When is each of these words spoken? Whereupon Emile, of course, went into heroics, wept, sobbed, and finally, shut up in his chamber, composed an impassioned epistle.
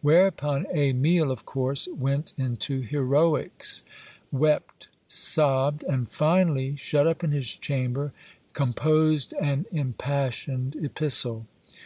Whereupon 0.00 0.66
Emile, 0.74 1.30
of 1.30 1.44
course, 1.44 1.88
went 1.88 2.32
into 2.38 2.80
heroics, 2.80 3.82
wept, 4.32 4.88
sobbed, 5.08 5.82
and 5.82 6.10
finally, 6.10 6.74
shut 6.76 7.06
up 7.06 7.22
in 7.22 7.32
his 7.32 7.54
chamber, 7.54 8.14
composed 8.54 9.34
an 9.34 9.66
impassioned 9.70 10.74
epistle. 10.74 11.44